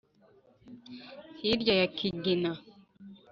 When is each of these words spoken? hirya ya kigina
hirya 1.39 1.73
ya 1.81 1.87
kigina 1.95 2.51